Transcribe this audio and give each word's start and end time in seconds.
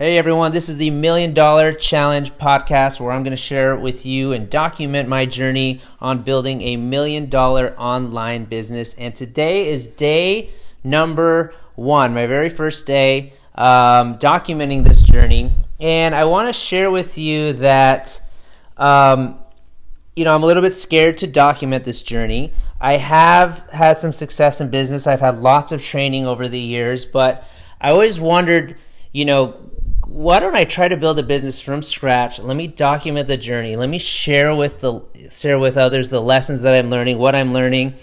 Hey 0.00 0.16
everyone, 0.16 0.52
this 0.52 0.70
is 0.70 0.78
the 0.78 0.88
Million 0.88 1.34
Dollar 1.34 1.74
Challenge 1.74 2.32
podcast 2.38 3.00
where 3.00 3.12
I'm 3.12 3.22
going 3.22 3.32
to 3.32 3.36
share 3.36 3.76
with 3.76 4.06
you 4.06 4.32
and 4.32 4.48
document 4.48 5.10
my 5.10 5.26
journey 5.26 5.82
on 6.00 6.22
building 6.22 6.62
a 6.62 6.78
million 6.78 7.28
dollar 7.28 7.78
online 7.78 8.46
business. 8.46 8.94
And 8.94 9.14
today 9.14 9.68
is 9.68 9.88
day 9.88 10.52
number 10.82 11.52
one, 11.74 12.14
my 12.14 12.26
very 12.26 12.48
first 12.48 12.86
day 12.86 13.34
um, 13.56 14.16
documenting 14.16 14.84
this 14.84 15.02
journey. 15.02 15.52
And 15.80 16.14
I 16.14 16.24
want 16.24 16.48
to 16.48 16.58
share 16.58 16.90
with 16.90 17.18
you 17.18 17.52
that, 17.52 18.22
um, 18.78 19.38
you 20.16 20.24
know, 20.24 20.34
I'm 20.34 20.42
a 20.42 20.46
little 20.46 20.62
bit 20.62 20.72
scared 20.72 21.18
to 21.18 21.26
document 21.26 21.84
this 21.84 22.02
journey. 22.02 22.54
I 22.80 22.96
have 22.96 23.68
had 23.70 23.98
some 23.98 24.14
success 24.14 24.62
in 24.62 24.70
business, 24.70 25.06
I've 25.06 25.20
had 25.20 25.42
lots 25.42 25.72
of 25.72 25.82
training 25.82 26.26
over 26.26 26.48
the 26.48 26.58
years, 26.58 27.04
but 27.04 27.46
I 27.78 27.90
always 27.90 28.18
wondered, 28.18 28.78
you 29.12 29.26
know, 29.26 29.69
why 30.10 30.40
don't 30.40 30.56
I 30.56 30.64
try 30.64 30.88
to 30.88 30.96
build 30.96 31.20
a 31.20 31.22
business 31.22 31.60
from 31.60 31.82
scratch? 31.82 32.40
Let 32.40 32.56
me 32.56 32.66
document 32.66 33.28
the 33.28 33.36
journey. 33.36 33.76
Let 33.76 33.88
me 33.88 33.98
share 33.98 34.52
with 34.56 34.80
the 34.80 35.04
share 35.30 35.56
with 35.56 35.76
others 35.76 36.10
the 36.10 36.20
lessons 36.20 36.62
that 36.62 36.74
I'm 36.74 36.90
learning, 36.90 37.16
what 37.16 37.36
I'm 37.36 37.52
learning 37.52 37.94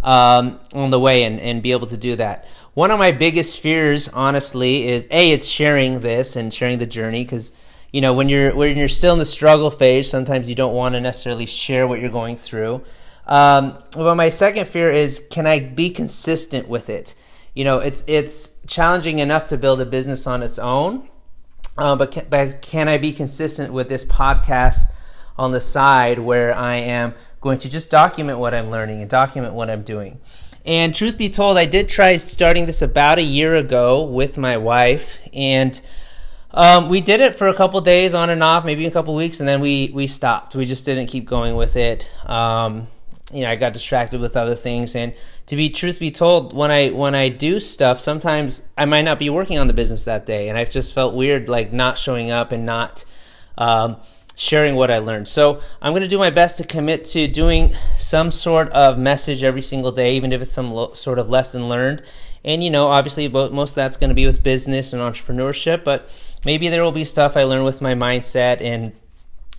um, 0.00 0.60
on 0.72 0.90
the 0.90 1.00
way, 1.00 1.24
and, 1.24 1.40
and 1.40 1.64
be 1.64 1.72
able 1.72 1.88
to 1.88 1.96
do 1.96 2.14
that. 2.16 2.46
One 2.74 2.92
of 2.92 3.00
my 3.00 3.10
biggest 3.10 3.60
fears, 3.60 4.08
honestly, 4.08 4.86
is 4.86 5.08
a 5.10 5.32
it's 5.32 5.48
sharing 5.48 6.00
this 6.00 6.36
and 6.36 6.54
sharing 6.54 6.78
the 6.78 6.86
journey 6.86 7.24
because 7.24 7.52
you 7.92 8.00
know 8.00 8.12
when 8.12 8.28
you're 8.28 8.54
when 8.54 8.76
you're 8.76 8.86
still 8.86 9.14
in 9.14 9.18
the 9.18 9.24
struggle 9.24 9.72
phase, 9.72 10.08
sometimes 10.08 10.48
you 10.48 10.54
don't 10.54 10.74
want 10.74 10.94
to 10.94 11.00
necessarily 11.00 11.46
share 11.46 11.88
what 11.88 11.98
you're 11.98 12.10
going 12.10 12.36
through. 12.36 12.84
Um, 13.26 13.76
but 13.96 14.14
my 14.14 14.28
second 14.28 14.68
fear 14.68 14.92
is 14.92 15.26
can 15.32 15.48
I 15.48 15.58
be 15.58 15.90
consistent 15.90 16.68
with 16.68 16.88
it? 16.88 17.16
You 17.54 17.64
know, 17.64 17.80
it's 17.80 18.04
it's 18.06 18.60
challenging 18.68 19.18
enough 19.18 19.48
to 19.48 19.56
build 19.56 19.80
a 19.80 19.86
business 19.86 20.28
on 20.28 20.44
its 20.44 20.60
own 20.60 21.08
uh, 21.78 21.96
but, 21.96 22.10
can, 22.10 22.26
but 22.28 22.62
can 22.62 22.88
I 22.88 22.98
be 22.98 23.12
consistent 23.12 23.72
with 23.72 23.88
this 23.88 24.04
podcast 24.04 24.92
on 25.36 25.50
the 25.52 25.60
side 25.60 26.18
where 26.18 26.54
I 26.54 26.76
am 26.76 27.14
going 27.40 27.58
to 27.58 27.70
just 27.70 27.90
document 27.90 28.38
what 28.38 28.54
I'm 28.54 28.70
learning 28.70 29.00
and 29.00 29.10
document 29.10 29.54
what 29.54 29.70
I'm 29.70 29.82
doing? 29.82 30.20
And 30.64 30.94
truth 30.94 31.16
be 31.16 31.28
told, 31.28 31.58
I 31.58 31.64
did 31.64 31.88
try 31.88 32.16
starting 32.16 32.66
this 32.66 32.82
about 32.82 33.18
a 33.18 33.22
year 33.22 33.54
ago 33.54 34.02
with 34.02 34.36
my 34.36 34.56
wife, 34.56 35.20
and 35.32 35.80
um, 36.52 36.88
we 36.88 37.00
did 37.00 37.20
it 37.20 37.36
for 37.36 37.46
a 37.46 37.54
couple 37.54 37.80
days 37.82 38.14
on 38.14 38.30
and 38.30 38.42
off, 38.42 38.64
maybe 38.64 38.84
a 38.86 38.90
couple 38.90 39.14
weeks, 39.14 39.38
and 39.38 39.48
then 39.48 39.60
we 39.60 39.92
we 39.94 40.08
stopped. 40.08 40.56
We 40.56 40.64
just 40.66 40.84
didn't 40.84 41.06
keep 41.06 41.24
going 41.24 41.54
with 41.54 41.76
it. 41.76 42.08
Um, 42.28 42.88
you 43.32 43.42
know, 43.42 43.50
I 43.50 43.56
got 43.56 43.72
distracted 43.72 44.20
with 44.20 44.36
other 44.36 44.54
things. 44.54 44.94
And 44.94 45.12
to 45.46 45.56
be 45.56 45.70
truth 45.70 45.98
be 45.98 46.10
told, 46.10 46.54
when 46.54 46.70
I 46.70 46.90
when 46.90 47.14
I 47.14 47.28
do 47.28 47.58
stuff, 47.58 47.98
sometimes 47.98 48.68
I 48.76 48.84
might 48.84 49.02
not 49.02 49.18
be 49.18 49.30
working 49.30 49.58
on 49.58 49.66
the 49.66 49.72
business 49.72 50.04
that 50.04 50.26
day, 50.26 50.48
and 50.48 50.56
I've 50.56 50.70
just 50.70 50.94
felt 50.94 51.14
weird 51.14 51.48
like 51.48 51.72
not 51.72 51.98
showing 51.98 52.30
up 52.30 52.52
and 52.52 52.64
not 52.64 53.04
um, 53.58 53.96
sharing 54.36 54.76
what 54.76 54.90
I 54.90 54.98
learned. 54.98 55.28
So 55.28 55.60
I'm 55.82 55.92
going 55.92 56.02
to 56.02 56.08
do 56.08 56.18
my 56.18 56.30
best 56.30 56.58
to 56.58 56.64
commit 56.64 57.04
to 57.06 57.26
doing 57.26 57.74
some 57.96 58.30
sort 58.30 58.68
of 58.70 58.98
message 58.98 59.42
every 59.42 59.62
single 59.62 59.92
day, 59.92 60.14
even 60.16 60.32
if 60.32 60.40
it's 60.40 60.52
some 60.52 60.70
lo- 60.70 60.94
sort 60.94 61.18
of 61.18 61.28
lesson 61.28 61.68
learned. 61.68 62.02
And 62.44 62.62
you 62.62 62.70
know, 62.70 62.86
obviously, 62.88 63.26
most 63.28 63.70
of 63.70 63.74
that's 63.74 63.96
going 63.96 64.10
to 64.10 64.14
be 64.14 64.26
with 64.26 64.44
business 64.44 64.92
and 64.92 65.02
entrepreneurship, 65.02 65.82
but 65.82 66.08
maybe 66.44 66.68
there 66.68 66.84
will 66.84 66.92
be 66.92 67.04
stuff 67.04 67.36
I 67.36 67.42
learn 67.42 67.64
with 67.64 67.80
my 67.80 67.94
mindset 67.94 68.60
and 68.60 68.92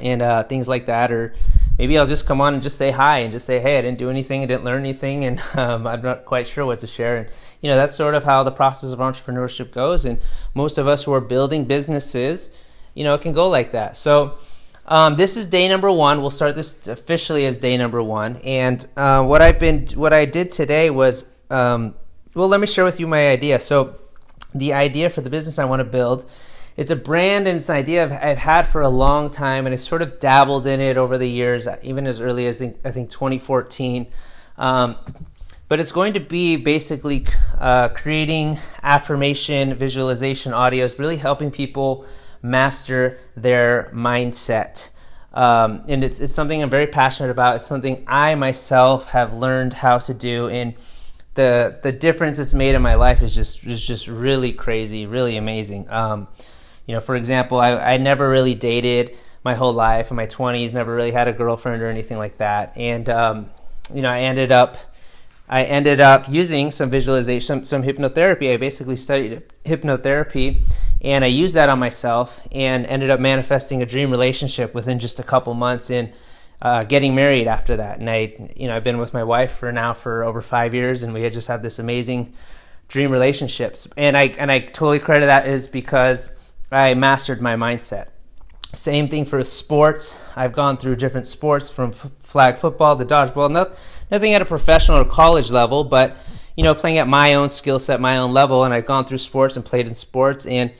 and 0.00 0.22
uh, 0.22 0.42
things 0.44 0.66
like 0.66 0.86
that, 0.86 1.12
or 1.12 1.34
maybe 1.78 1.98
I'll 1.98 2.06
just 2.06 2.26
come 2.26 2.40
on 2.40 2.54
and 2.54 2.62
just 2.62 2.78
say 2.78 2.90
hi 2.90 3.18
and 3.18 3.32
just 3.32 3.46
say, 3.46 3.60
hey, 3.60 3.78
I 3.78 3.82
didn't 3.82 3.98
do 3.98 4.10
anything, 4.10 4.42
I 4.42 4.46
didn't 4.46 4.64
learn 4.64 4.80
anything, 4.80 5.24
and 5.24 5.40
um, 5.56 5.86
I'm 5.86 6.02
not 6.02 6.24
quite 6.24 6.46
sure 6.46 6.64
what 6.64 6.80
to 6.80 6.86
share. 6.86 7.16
And 7.16 7.28
you 7.60 7.70
know, 7.70 7.76
that's 7.76 7.96
sort 7.96 8.14
of 8.14 8.24
how 8.24 8.42
the 8.42 8.50
process 8.50 8.92
of 8.92 8.98
entrepreneurship 8.98 9.72
goes. 9.72 10.04
And 10.04 10.20
most 10.54 10.78
of 10.78 10.86
us 10.86 11.04
who 11.04 11.12
are 11.12 11.20
building 11.20 11.64
businesses, 11.64 12.56
you 12.94 13.04
know, 13.04 13.14
it 13.14 13.20
can 13.20 13.32
go 13.32 13.48
like 13.48 13.72
that. 13.72 13.96
So. 13.96 14.38
Um, 14.84 15.14
this 15.14 15.36
is 15.36 15.46
day 15.46 15.68
number 15.68 15.92
one. 15.92 16.20
We'll 16.20 16.30
start 16.30 16.56
this 16.56 16.88
officially 16.88 17.46
as 17.46 17.56
day 17.56 17.76
number 17.76 18.02
one. 18.02 18.36
And 18.44 18.84
uh, 18.96 19.24
what 19.24 19.40
I've 19.40 19.60
been, 19.60 19.86
what 19.94 20.12
I 20.12 20.24
did 20.24 20.50
today 20.50 20.90
was, 20.90 21.30
um, 21.50 21.94
well, 22.34 22.48
let 22.48 22.58
me 22.58 22.66
share 22.66 22.84
with 22.84 22.98
you 22.98 23.06
my 23.06 23.28
idea. 23.28 23.60
So, 23.60 23.94
the 24.54 24.72
idea 24.72 25.08
for 25.08 25.20
the 25.20 25.30
business 25.30 25.60
I 25.60 25.66
want 25.66 25.80
to 25.80 25.84
build 25.84 26.28
it's 26.76 26.90
a 26.90 26.96
brand 26.96 27.46
and 27.46 27.56
it's 27.56 27.68
an 27.68 27.76
idea 27.76 28.02
I've, 28.04 28.12
I've, 28.12 28.38
had 28.38 28.66
for 28.66 28.80
a 28.80 28.88
long 28.88 29.30
time, 29.30 29.66
and 29.66 29.72
I've 29.72 29.82
sort 29.82 30.02
of 30.02 30.18
dabbled 30.18 30.66
in 30.66 30.80
it 30.80 30.96
over 30.96 31.18
the 31.18 31.28
years, 31.28 31.68
even 31.82 32.06
as 32.06 32.20
early 32.20 32.46
as 32.46 32.62
I 32.62 32.68
think 32.68 33.10
2014. 33.10 34.06
Um, 34.58 34.96
but 35.68 35.80
it's 35.80 35.92
going 35.92 36.14
to 36.14 36.20
be 36.20 36.56
basically 36.56 37.26
uh, 37.58 37.88
creating 37.88 38.58
affirmation, 38.82 39.74
visualization 39.74 40.52
audios, 40.52 40.98
really 40.98 41.16
helping 41.16 41.50
people 41.50 42.06
master 42.42 43.18
their 43.36 43.90
mindset. 43.94 44.90
Um, 45.32 45.84
and 45.88 46.04
it's, 46.04 46.20
it's 46.20 46.32
something 46.32 46.62
I'm 46.62 46.68
very 46.68 46.86
passionate 46.86 47.30
about. 47.30 47.56
It's 47.56 47.66
something 47.66 48.04
I 48.06 48.34
myself 48.34 49.08
have 49.08 49.32
learned 49.32 49.72
how 49.72 49.98
to 49.98 50.12
do, 50.12 50.48
and 50.48 50.74
the 51.34 51.78
the 51.82 51.92
difference 51.92 52.38
it's 52.38 52.52
made 52.52 52.74
in 52.74 52.82
my 52.82 52.94
life 52.94 53.22
is 53.22 53.34
just 53.34 53.66
is 53.66 53.82
just 53.82 54.08
really 54.08 54.52
crazy, 54.52 55.06
really 55.06 55.36
amazing. 55.36 55.90
Um, 55.90 56.28
you 56.86 56.94
know, 56.94 57.00
for 57.00 57.16
example, 57.16 57.58
I, 57.58 57.72
I 57.76 57.96
never 57.96 58.28
really 58.28 58.54
dated 58.54 59.16
my 59.44 59.54
whole 59.54 59.72
life 59.72 60.10
in 60.10 60.16
my 60.16 60.26
20s, 60.26 60.72
never 60.72 60.94
really 60.94 61.10
had 61.10 61.28
a 61.28 61.32
girlfriend 61.32 61.82
or 61.82 61.88
anything 61.88 62.18
like 62.18 62.38
that. 62.38 62.76
And, 62.76 63.08
um, 63.08 63.50
you 63.92 64.02
know, 64.02 64.10
I 64.10 64.20
ended 64.20 64.52
up. 64.52 64.76
I 65.48 65.64
ended 65.64 66.00
up 66.00 66.30
using 66.30 66.70
some 66.70 66.88
visualization, 66.88 67.44
some, 67.44 67.64
some 67.64 67.82
hypnotherapy. 67.82 68.54
I 68.54 68.56
basically 68.56 68.96
studied 68.96 69.42
hypnotherapy 69.66 70.62
and 71.02 71.24
I 71.24 71.26
used 71.26 71.56
that 71.56 71.68
on 71.68 71.78
myself 71.78 72.46
and 72.52 72.86
ended 72.86 73.10
up 73.10 73.20
manifesting 73.20 73.82
a 73.82 73.86
dream 73.86 74.10
relationship 74.10 74.72
within 74.72 74.98
just 74.98 75.20
a 75.20 75.22
couple 75.22 75.52
months 75.52 75.90
in 75.90 76.10
uh, 76.62 76.84
getting 76.84 77.14
married 77.14 77.48
after 77.48 77.76
that. 77.76 77.98
And 77.98 78.08
I, 78.08 78.50
you 78.56 78.66
know, 78.66 78.76
I've 78.76 78.84
been 78.84 78.96
with 78.96 79.12
my 79.12 79.24
wife 79.24 79.52
for 79.52 79.70
now 79.72 79.92
for 79.92 80.24
over 80.24 80.40
five 80.40 80.72
years 80.72 81.02
and 81.02 81.12
we 81.12 81.22
had 81.22 81.34
just 81.34 81.48
had 81.48 81.62
this 81.62 81.78
amazing 81.78 82.32
dream 82.88 83.10
relationships. 83.10 83.86
And 83.96 84.16
I, 84.16 84.28
and 84.38 84.50
I 84.50 84.60
totally 84.60 85.00
credit 85.00 85.26
that 85.26 85.46
is 85.46 85.68
because 85.68 86.30
I 86.72 86.94
mastered 86.94 87.40
my 87.40 87.56
mindset. 87.56 88.08
Same 88.72 89.08
thing 89.08 89.26
for 89.26 89.42
sports. 89.44 90.22
I've 90.34 90.54
gone 90.54 90.78
through 90.78 90.96
different 90.96 91.26
sports 91.26 91.68
from 91.68 91.90
f- 91.90 92.10
flag 92.20 92.56
football 92.56 92.96
to 92.96 93.04
dodgeball. 93.04 93.50
Not, 93.50 93.78
nothing 94.10 94.32
at 94.32 94.40
a 94.40 94.46
professional 94.46 94.98
or 94.98 95.04
college 95.04 95.50
level, 95.50 95.84
but 95.84 96.16
you 96.56 96.64
know, 96.64 96.74
playing 96.74 96.98
at 96.98 97.08
my 97.08 97.34
own 97.34 97.50
skill 97.50 97.78
set, 97.78 98.00
my 98.00 98.16
own 98.16 98.32
level. 98.32 98.64
And 98.64 98.72
I've 98.72 98.86
gone 98.86 99.04
through 99.04 99.18
sports 99.18 99.56
and 99.56 99.64
played 99.64 99.86
in 99.86 99.94
sports, 99.94 100.46
and 100.46 100.72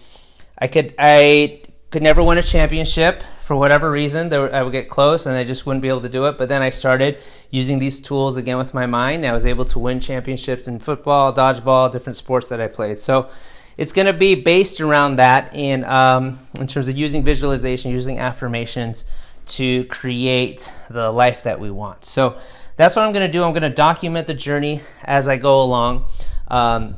I 0.58 0.68
could 0.68 0.94
I 0.98 1.60
could 1.90 2.02
never 2.02 2.22
win 2.22 2.38
a 2.38 2.42
championship 2.42 3.22
for 3.40 3.54
whatever 3.54 3.90
reason. 3.90 4.30
There, 4.30 4.54
I 4.54 4.62
would 4.62 4.72
get 4.72 4.88
close, 4.88 5.26
and 5.26 5.36
I 5.36 5.44
just 5.44 5.66
wouldn't 5.66 5.82
be 5.82 5.88
able 5.88 6.00
to 6.00 6.08
do 6.08 6.24
it. 6.26 6.38
But 6.38 6.48
then 6.48 6.62
I 6.62 6.70
started 6.70 7.18
using 7.50 7.78
these 7.78 8.00
tools 8.00 8.38
again 8.38 8.56
with 8.56 8.72
my 8.72 8.86
mind. 8.86 9.26
I 9.26 9.32
was 9.32 9.44
able 9.44 9.66
to 9.66 9.78
win 9.78 10.00
championships 10.00 10.66
in 10.66 10.78
football, 10.78 11.34
dodgeball, 11.34 11.92
different 11.92 12.16
sports 12.16 12.48
that 12.48 12.60
I 12.60 12.68
played. 12.68 12.98
So 12.98 13.28
it's 13.76 13.92
going 13.92 14.06
to 14.06 14.12
be 14.12 14.34
based 14.34 14.80
around 14.80 15.16
that 15.16 15.54
in 15.54 15.84
um, 15.84 16.38
in 16.60 16.66
terms 16.66 16.88
of 16.88 16.96
using 16.96 17.22
visualization, 17.22 17.90
using 17.90 18.18
affirmations 18.18 19.04
to 19.44 19.84
create 19.84 20.72
the 20.88 21.10
life 21.10 21.42
that 21.44 21.58
we 21.58 21.70
want. 21.70 22.04
So 22.04 22.38
that's 22.76 22.96
what 22.96 23.04
I'm 23.04 23.12
going 23.12 23.26
to 23.26 23.32
do. 23.32 23.42
I'm 23.42 23.52
going 23.52 23.62
to 23.62 23.70
document 23.70 24.26
the 24.26 24.34
journey 24.34 24.80
as 25.04 25.28
I 25.28 25.36
go 25.36 25.62
along. 25.62 26.06
Um, 26.48 26.96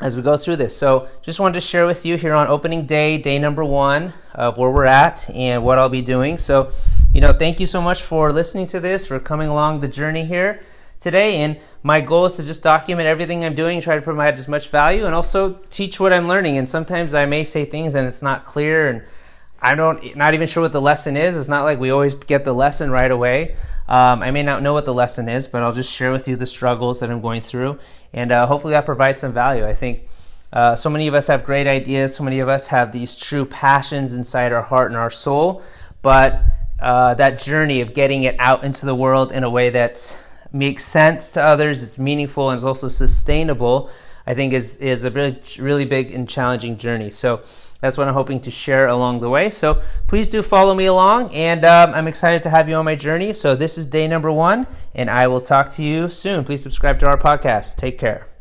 as 0.00 0.16
we 0.16 0.22
go 0.22 0.36
through 0.36 0.56
this. 0.56 0.76
So, 0.76 1.06
just 1.22 1.38
wanted 1.38 1.54
to 1.54 1.60
share 1.60 1.86
with 1.86 2.04
you 2.04 2.16
here 2.16 2.34
on 2.34 2.48
opening 2.48 2.86
day, 2.86 3.18
day 3.18 3.38
number 3.38 3.64
one, 3.64 4.12
of 4.34 4.58
where 4.58 4.68
we're 4.68 4.84
at 4.84 5.30
and 5.30 5.62
what 5.62 5.78
I'll 5.78 5.88
be 5.88 6.02
doing. 6.02 6.38
So, 6.38 6.72
you 7.14 7.20
know, 7.20 7.32
thank 7.32 7.60
you 7.60 7.68
so 7.68 7.80
much 7.80 8.02
for 8.02 8.32
listening 8.32 8.66
to 8.68 8.80
this, 8.80 9.06
for 9.06 9.20
coming 9.20 9.48
along 9.48 9.78
the 9.78 9.86
journey 9.86 10.24
here 10.24 10.60
today. 11.02 11.38
And 11.38 11.58
my 11.82 12.00
goal 12.00 12.26
is 12.26 12.36
to 12.36 12.44
just 12.44 12.62
document 12.62 13.06
everything 13.06 13.44
I'm 13.44 13.54
doing, 13.54 13.80
try 13.80 13.96
to 13.96 14.02
provide 14.02 14.38
as 14.38 14.48
much 14.48 14.68
value, 14.68 15.04
and 15.04 15.14
also 15.14 15.54
teach 15.68 15.98
what 15.98 16.12
I'm 16.12 16.28
learning. 16.28 16.56
And 16.56 16.68
sometimes 16.68 17.12
I 17.12 17.26
may 17.26 17.44
say 17.44 17.64
things 17.64 17.94
and 17.94 18.06
it's 18.06 18.22
not 18.22 18.44
clear, 18.44 18.88
and 18.88 19.02
I 19.60 19.74
don't 19.74 20.16
not 20.16 20.34
even 20.34 20.46
sure 20.46 20.62
what 20.62 20.72
the 20.72 20.80
lesson 20.80 21.16
is. 21.16 21.36
It's 21.36 21.48
not 21.48 21.64
like 21.64 21.78
we 21.78 21.90
always 21.90 22.14
get 22.14 22.44
the 22.44 22.54
lesson 22.54 22.90
right 22.90 23.10
away. 23.10 23.56
Um, 23.88 24.22
I 24.22 24.30
may 24.30 24.42
not 24.42 24.62
know 24.62 24.72
what 24.72 24.84
the 24.84 24.94
lesson 24.94 25.28
is, 25.28 25.48
but 25.48 25.62
I'll 25.62 25.74
just 25.74 25.92
share 25.92 26.12
with 26.12 26.28
you 26.28 26.36
the 26.36 26.46
struggles 26.46 27.00
that 27.00 27.10
I'm 27.10 27.20
going 27.20 27.40
through, 27.40 27.78
and 28.12 28.30
uh, 28.30 28.46
hopefully 28.46 28.72
that 28.72 28.86
provides 28.86 29.20
some 29.20 29.32
value. 29.32 29.66
I 29.66 29.74
think. 29.74 30.04
Uh, 30.52 30.76
so 30.76 30.90
many 30.90 31.08
of 31.08 31.14
us 31.14 31.28
have 31.28 31.46
great 31.46 31.66
ideas. 31.66 32.14
So 32.14 32.24
many 32.24 32.40
of 32.40 32.46
us 32.46 32.66
have 32.66 32.92
these 32.92 33.16
true 33.16 33.46
passions 33.46 34.12
inside 34.12 34.52
our 34.52 34.60
heart 34.60 34.90
and 34.90 34.98
our 34.98 35.10
soul, 35.10 35.62
but 36.02 36.42
uh, 36.78 37.14
that 37.14 37.38
journey 37.38 37.80
of 37.80 37.94
getting 37.94 38.24
it 38.24 38.36
out 38.38 38.62
into 38.62 38.84
the 38.84 38.94
world 38.94 39.32
in 39.32 39.44
a 39.44 39.50
way 39.50 39.70
that's 39.70 40.21
makes 40.52 40.84
sense 40.84 41.32
to 41.32 41.42
others, 41.42 41.82
it's 41.82 41.98
meaningful, 41.98 42.50
and 42.50 42.56
it's 42.58 42.64
also 42.64 42.88
sustainable, 42.88 43.90
I 44.26 44.34
think 44.34 44.52
is, 44.52 44.76
is 44.78 45.04
a 45.04 45.10
really, 45.10 45.40
really 45.58 45.84
big 45.84 46.12
and 46.12 46.28
challenging 46.28 46.76
journey. 46.76 47.10
So 47.10 47.42
that's 47.80 47.98
what 47.98 48.06
I'm 48.06 48.14
hoping 48.14 48.40
to 48.40 48.50
share 48.50 48.86
along 48.86 49.20
the 49.20 49.28
way. 49.28 49.50
So 49.50 49.82
please 50.06 50.30
do 50.30 50.42
follow 50.42 50.74
me 50.74 50.86
along, 50.86 51.34
and 51.34 51.64
um, 51.64 51.94
I'm 51.94 52.06
excited 52.06 52.42
to 52.44 52.50
have 52.50 52.68
you 52.68 52.76
on 52.76 52.84
my 52.84 52.94
journey. 52.94 53.32
So 53.32 53.56
this 53.56 53.76
is 53.76 53.86
day 53.86 54.06
number 54.08 54.30
one, 54.30 54.66
and 54.94 55.10
I 55.10 55.26
will 55.26 55.40
talk 55.40 55.70
to 55.72 55.82
you 55.82 56.08
soon. 56.08 56.44
Please 56.44 56.62
subscribe 56.62 56.98
to 57.00 57.06
our 57.06 57.18
podcast. 57.18 57.76
Take 57.76 57.98
care. 57.98 58.31